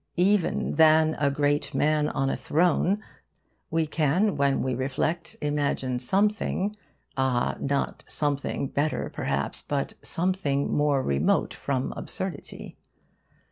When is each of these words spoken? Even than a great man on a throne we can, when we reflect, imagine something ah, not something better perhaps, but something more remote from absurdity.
Even 0.17 0.77
than 0.77 1.15
a 1.19 1.29
great 1.29 1.75
man 1.75 2.09
on 2.09 2.27
a 2.27 2.35
throne 2.35 3.03
we 3.69 3.85
can, 3.85 4.35
when 4.35 4.63
we 4.63 4.73
reflect, 4.73 5.37
imagine 5.41 5.99
something 5.99 6.75
ah, 7.17 7.55
not 7.59 8.03
something 8.07 8.65
better 8.67 9.11
perhaps, 9.13 9.61
but 9.61 9.93
something 10.01 10.75
more 10.75 11.03
remote 11.03 11.53
from 11.53 11.93
absurdity. 11.95 12.75